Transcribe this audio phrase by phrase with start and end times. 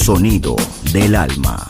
[0.00, 0.56] Sonido
[0.92, 1.69] del alma.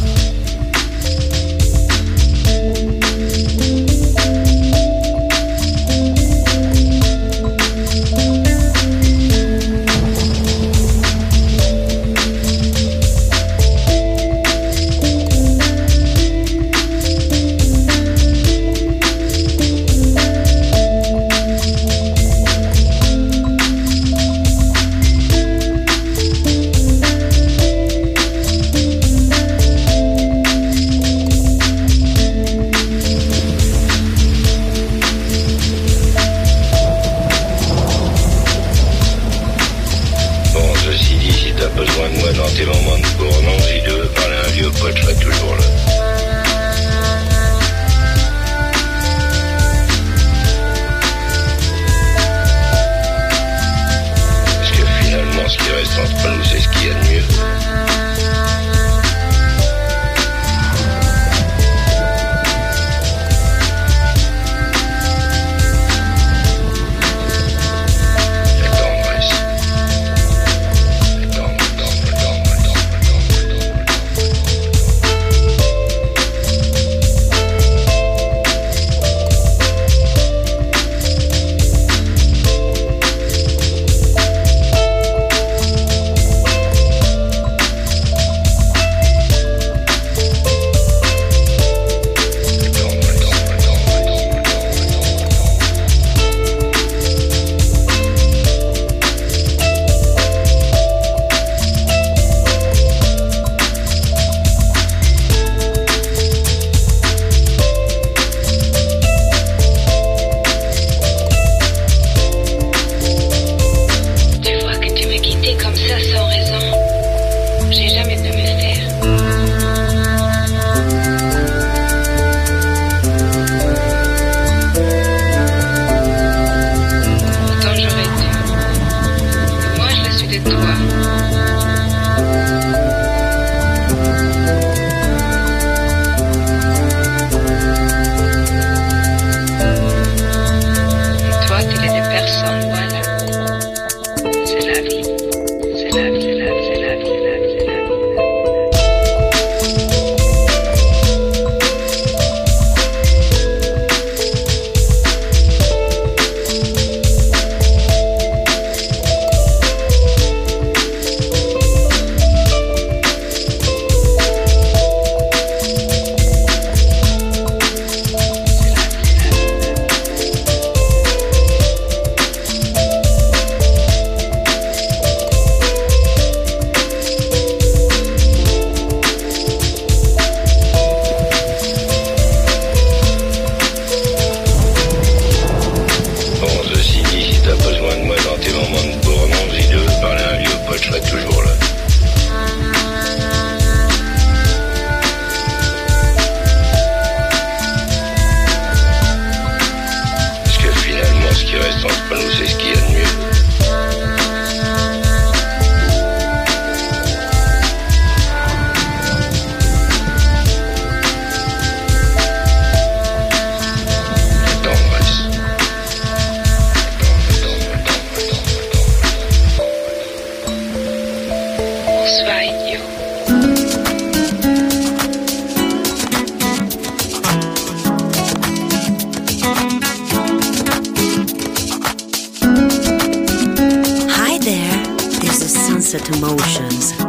[235.93, 237.00] illicit emotions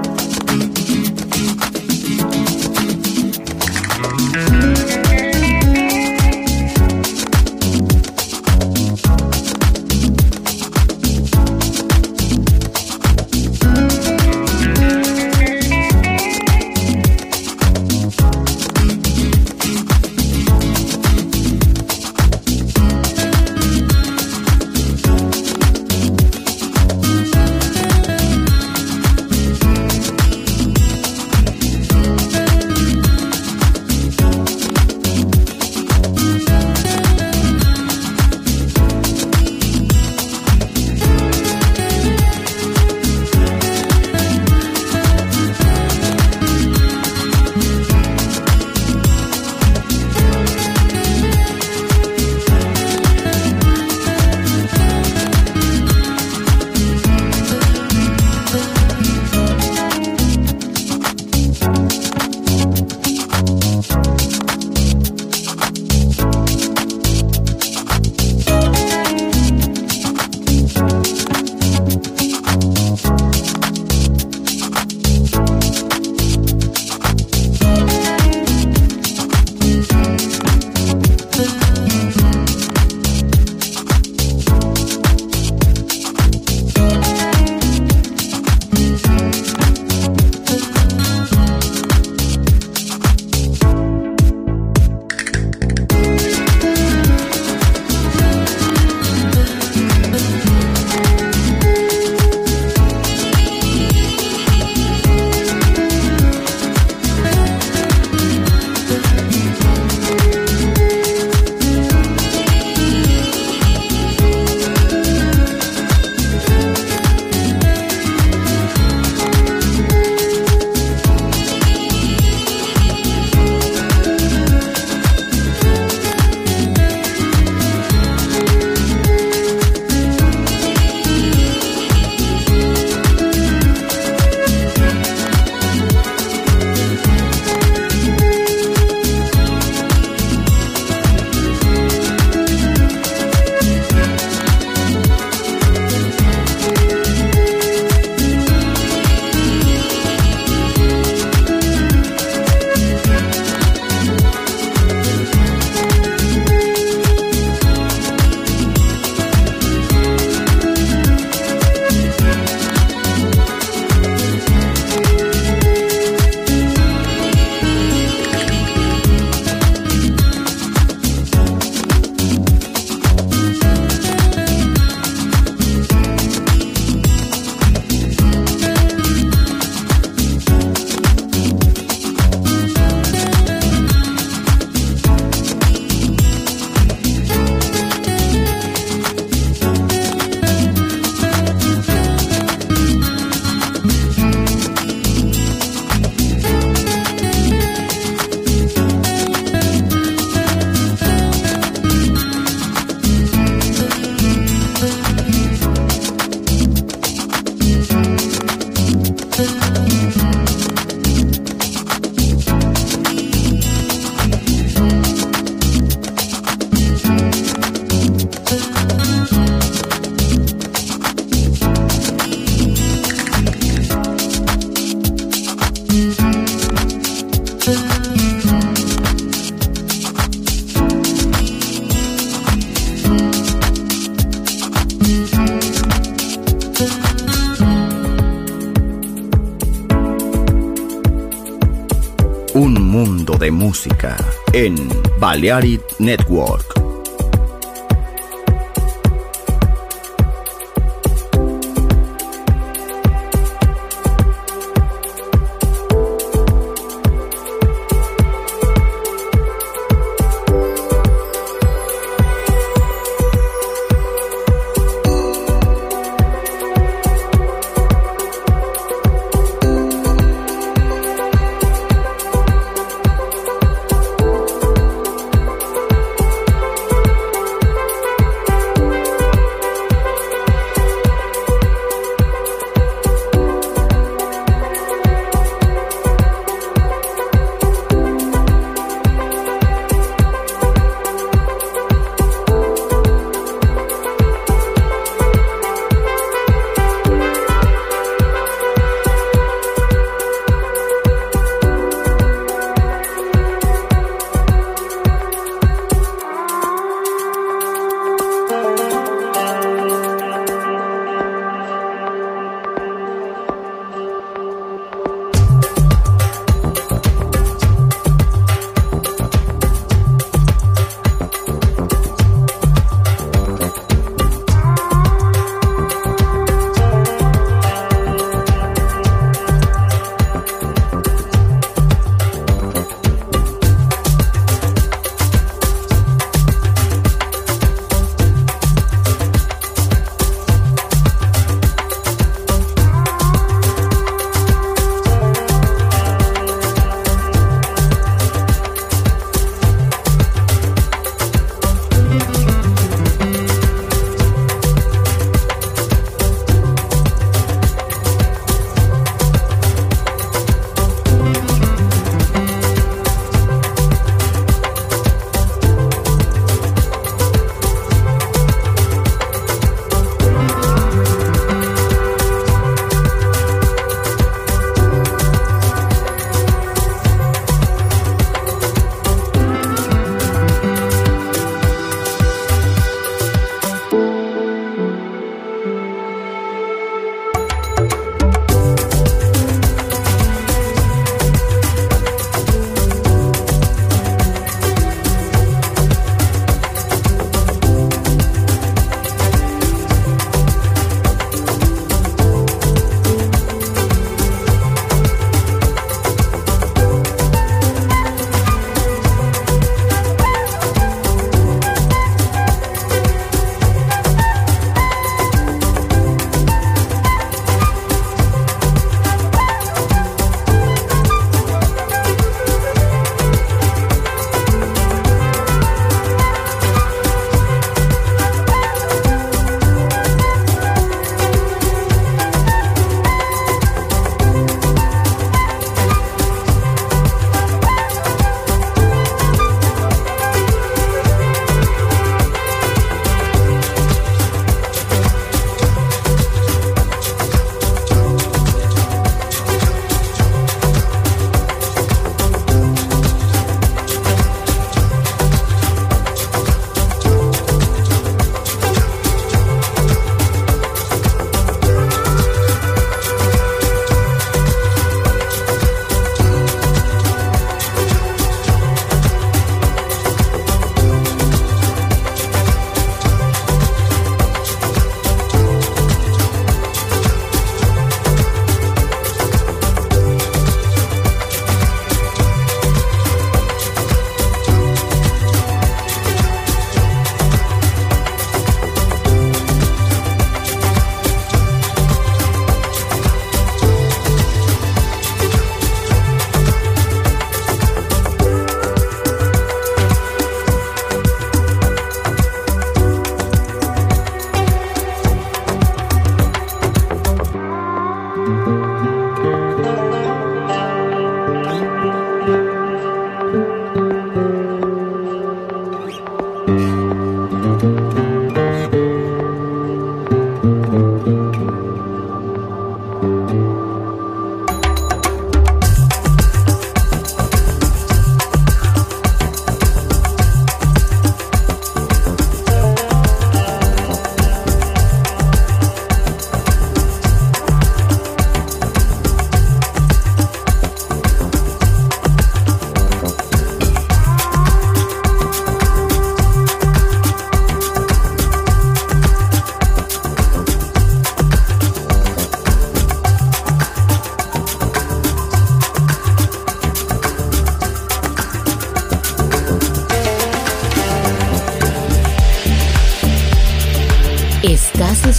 [243.63, 244.17] música
[244.53, 244.75] en
[245.21, 246.72] Balearic Network.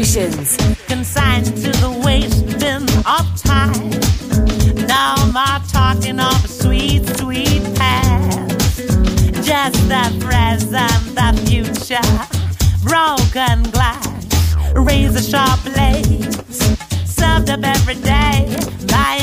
[0.00, 0.56] emotions.
[0.86, 3.90] Consigned to the wasting of time.
[4.86, 8.78] Now my talking of a sweet, sweet past.
[9.44, 12.00] Just the present, the future.
[12.82, 16.58] Broken glass, razor sharp blades.
[17.04, 18.56] Served up every day
[18.88, 19.19] by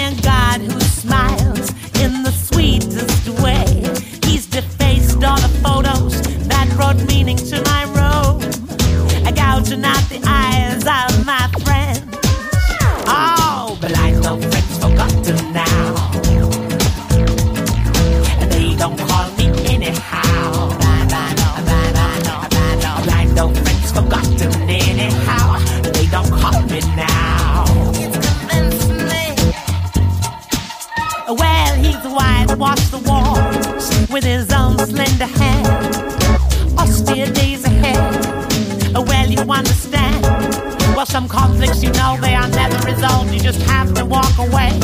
[41.08, 44.78] some conflicts you know they are never resolved, you just have to walk away.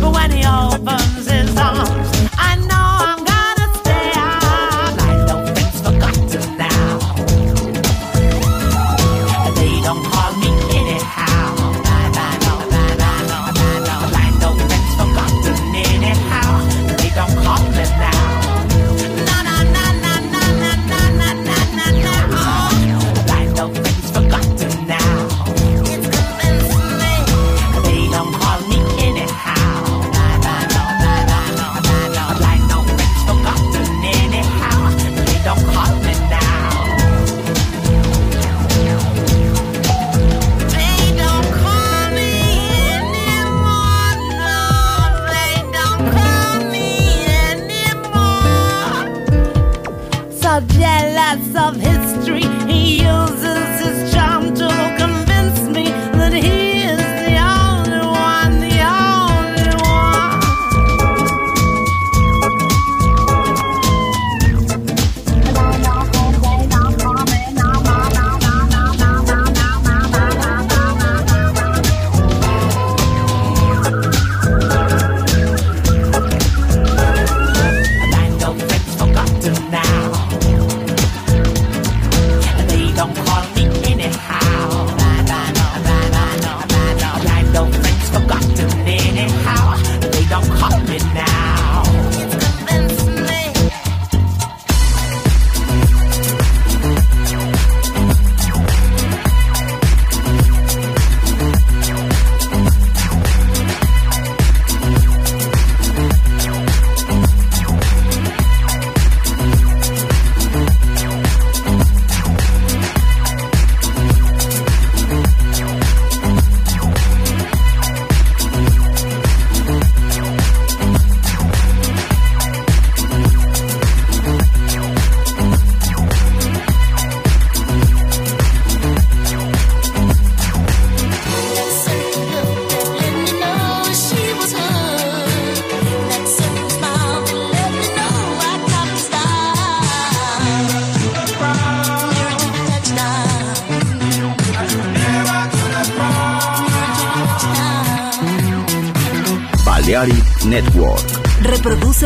[0.00, 1.23] But when he opens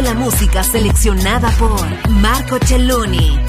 [0.03, 3.48] la música seleccionada por Marco Celloni.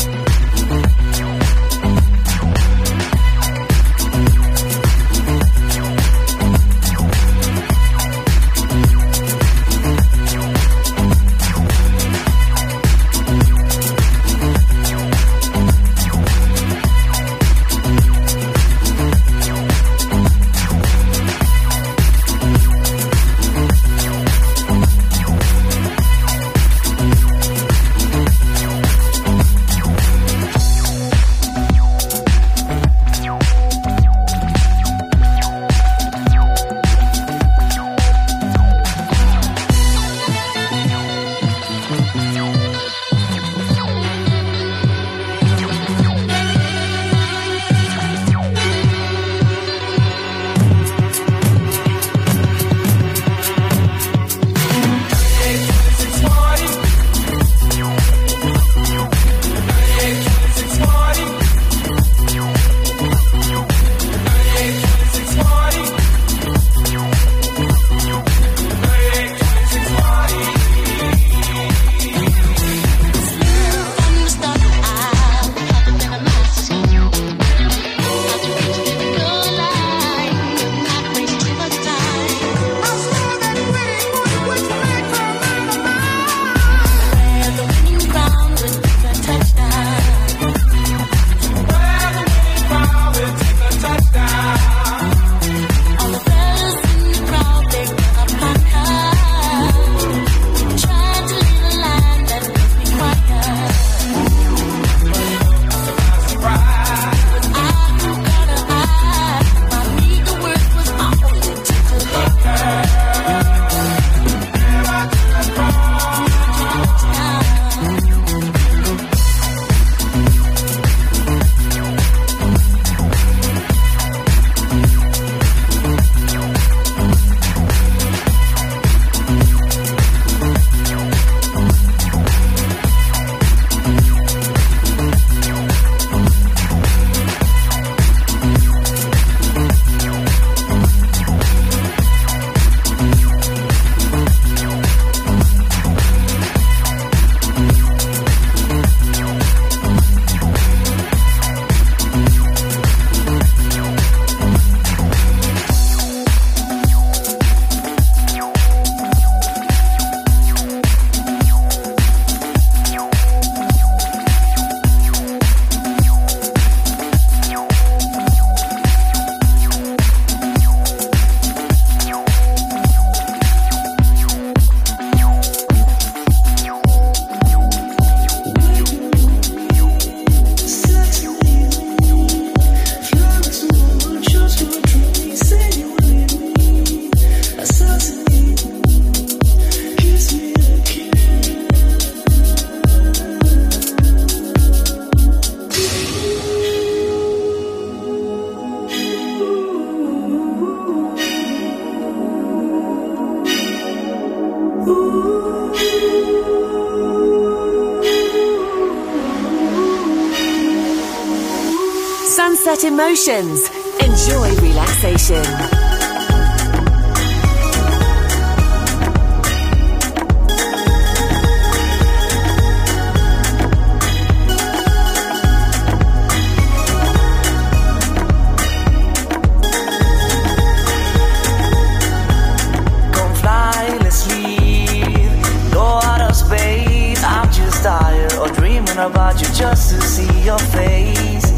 [239.79, 241.51] Just to see your face.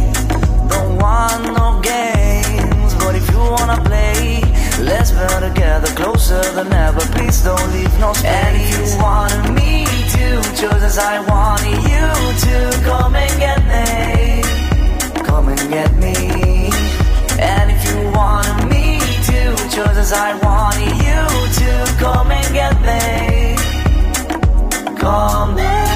[0.70, 4.42] Don't want no games, but if you wanna play,
[4.80, 7.02] let's be together closer than ever.
[7.16, 8.36] Please don't leave no space.
[8.38, 10.28] And if you wanted me to,
[10.62, 12.08] just as I wanted you
[12.46, 12.56] to,
[12.90, 13.86] come and get me,
[15.24, 16.70] come and get me.
[17.40, 19.00] And if you wanted me
[19.30, 19.40] to,
[19.76, 21.22] just as I wanted you
[21.60, 23.56] to, come and get me,
[25.00, 25.91] come and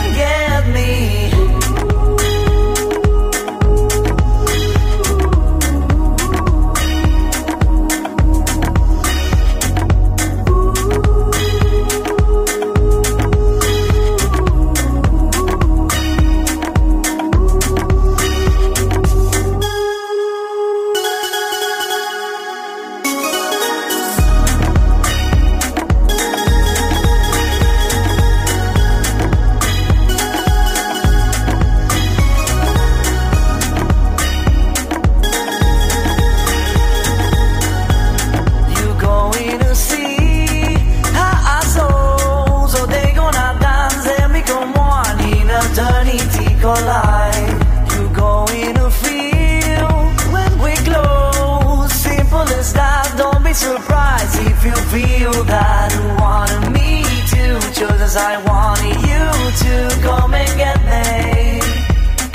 [58.16, 59.26] Cause I wanted you
[59.66, 61.60] to come and get me.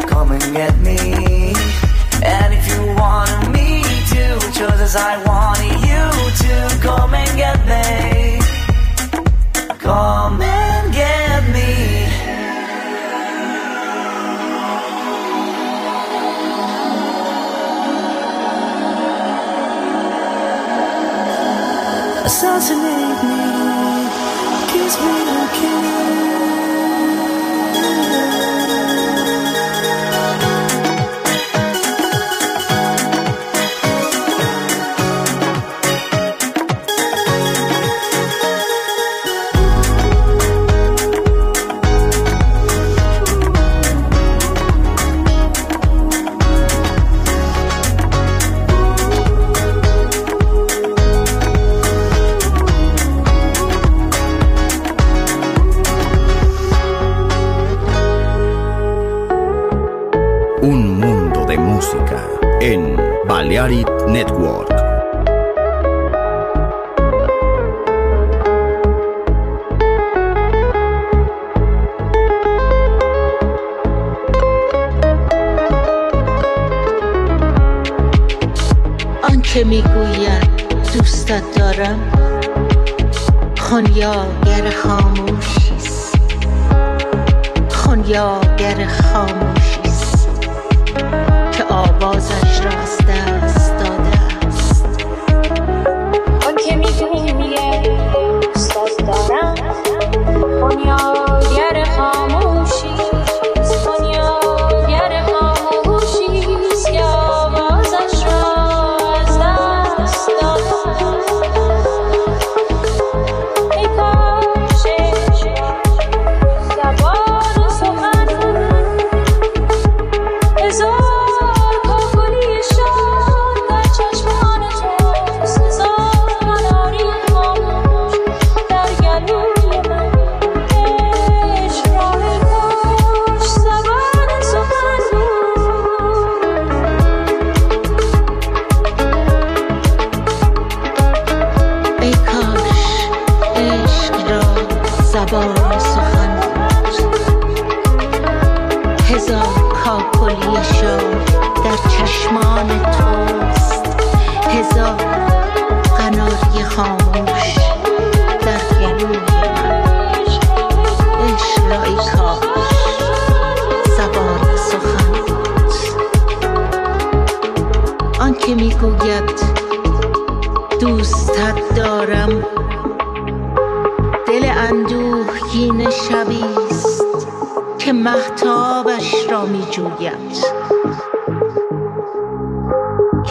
[0.06, 1.54] Come and get me.
[2.22, 3.80] And if you wanted me
[4.12, 6.04] to, just as I wanted you
[6.44, 8.40] to come and get me.
[9.78, 11.72] Come and get me.
[22.26, 23.40] Assassinate me,
[24.72, 25.19] kiss me.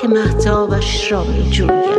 [0.09, 1.98] محتابش را می جویم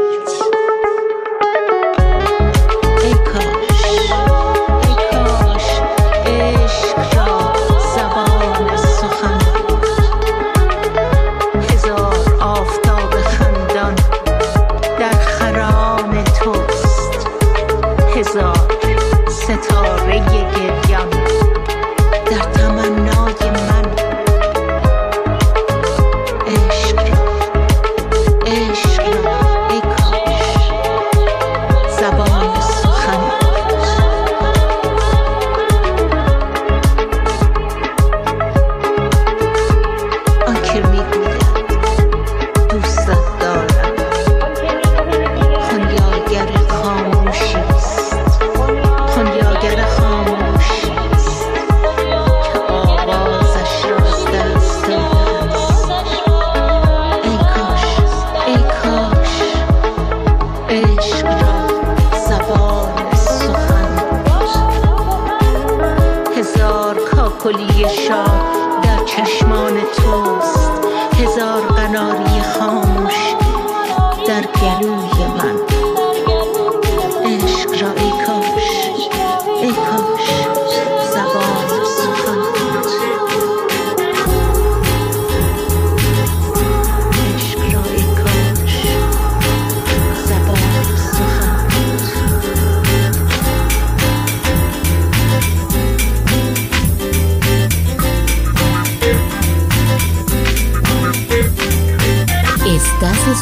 [66.40, 70.70] هزار کاکلی شاه در چشمان توست.
[71.14, 71.69] هزار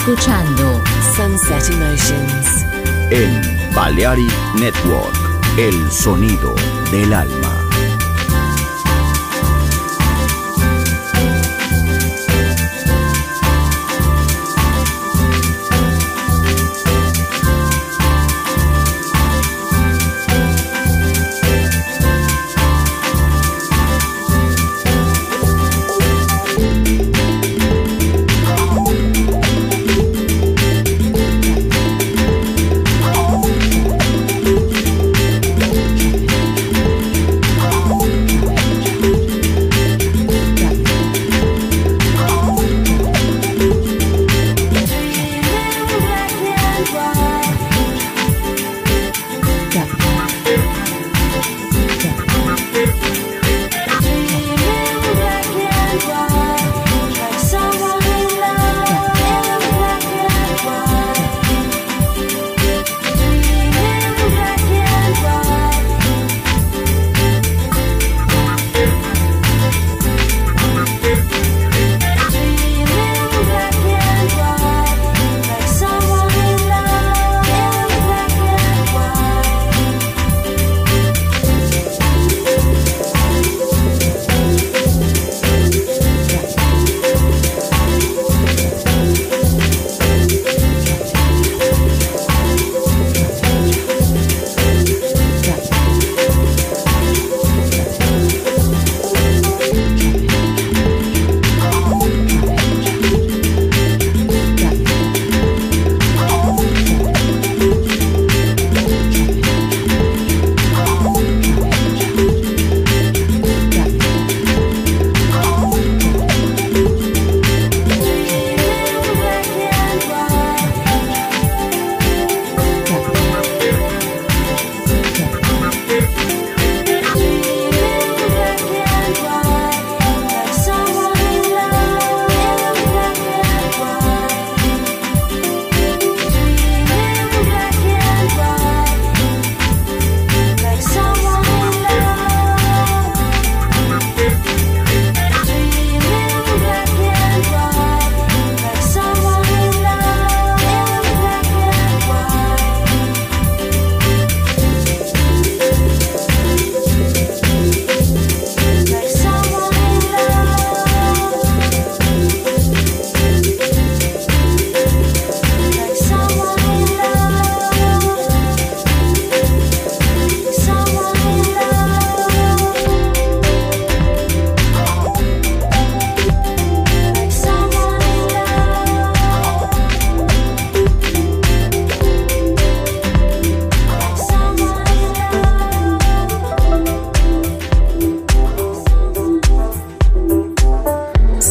[0.08, 0.82] escuchando
[1.14, 2.64] Sunset Emotions
[3.10, 5.14] en Balearic Network,
[5.58, 6.54] el sonido
[6.90, 7.47] del alma.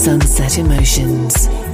[0.07, 1.66] Sunset Emotions.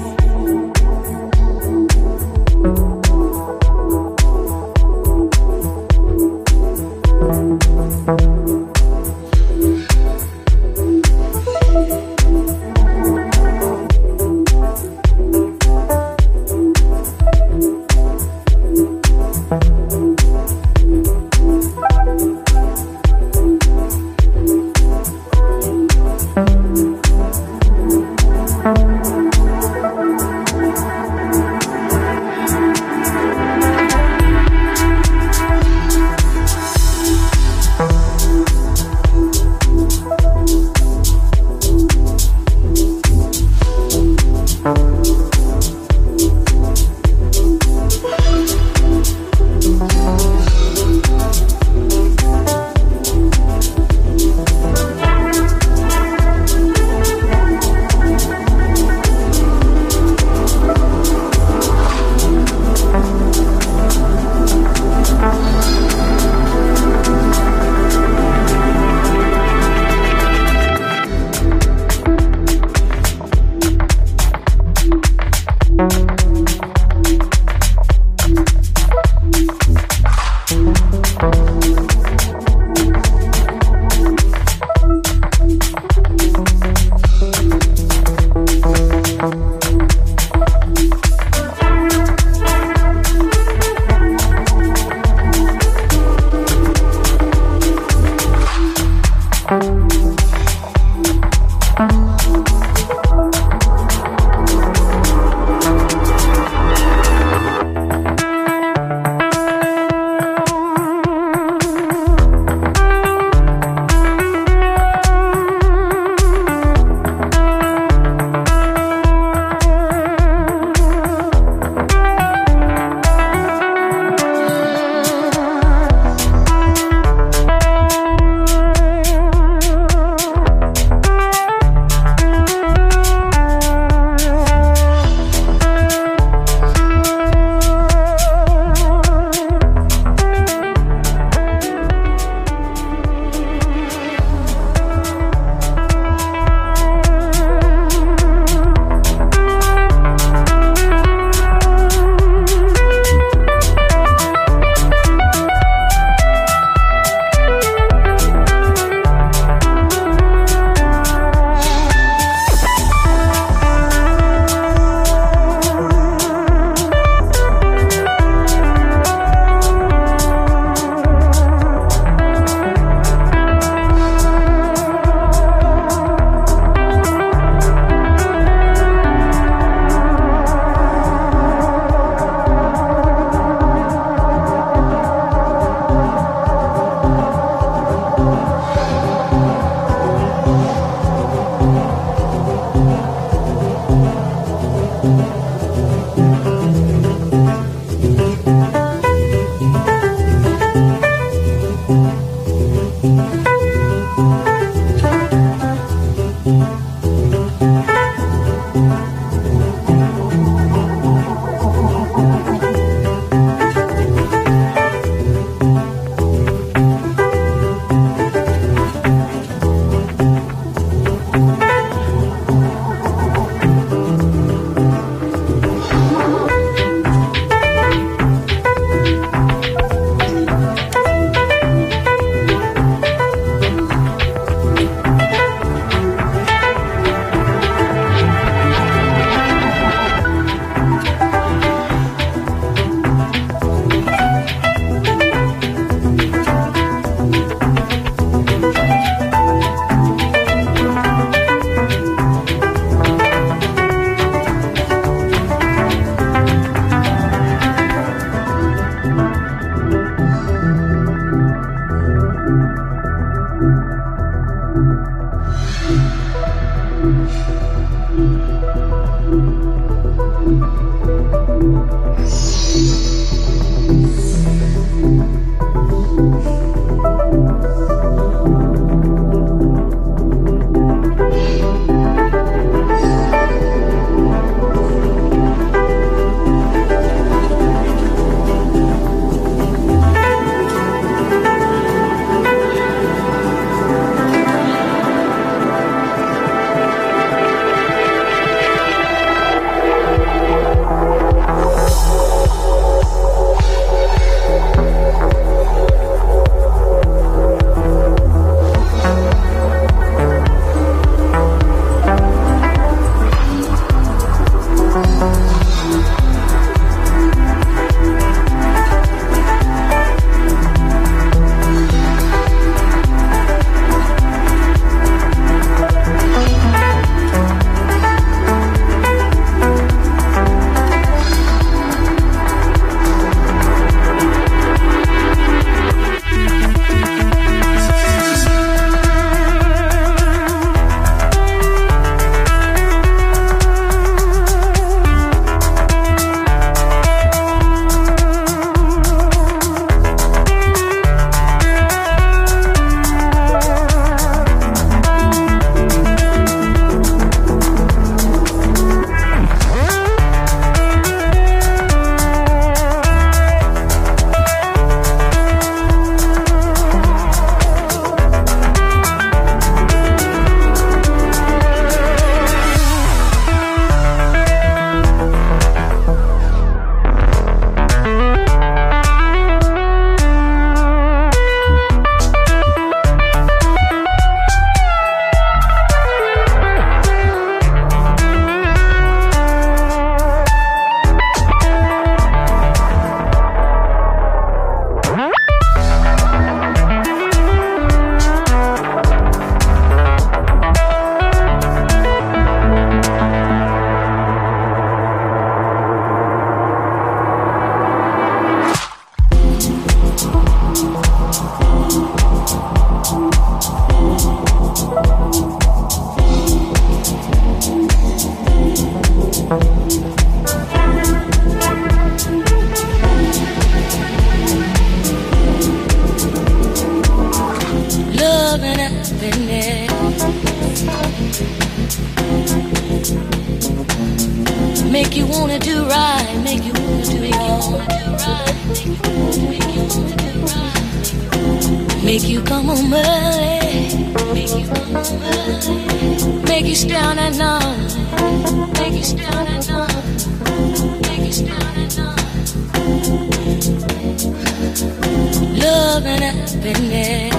[455.94, 457.34] Love and happiness.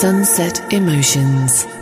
[0.00, 1.81] Sunset Emotions.